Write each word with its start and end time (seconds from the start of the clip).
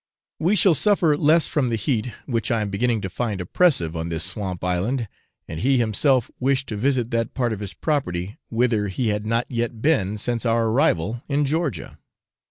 We 0.39 0.55
shall 0.55 0.73
suffer 0.73 1.15
less 1.15 1.45
from 1.45 1.69
the 1.69 1.75
heat, 1.75 2.07
which 2.25 2.49
I 2.49 2.61
am 2.61 2.71
beginning 2.71 3.01
to 3.01 3.07
find 3.09 3.39
oppressive 3.39 3.95
on 3.95 4.09
this 4.09 4.23
swamp 4.23 4.63
island; 4.63 5.07
and 5.47 5.59
he 5.59 5.77
himself 5.77 6.31
wished 6.39 6.65
to 6.69 6.75
visit 6.75 7.11
that 7.11 7.35
part 7.35 7.53
of 7.53 7.59
his 7.59 7.75
property, 7.75 8.39
whither 8.49 8.87
he 8.87 9.09
had 9.09 9.27
not 9.27 9.45
yet 9.47 9.79
been 9.79 10.17
since 10.17 10.43
our 10.43 10.69
arrival 10.69 11.21
in 11.29 11.45
Georgia. 11.45 11.99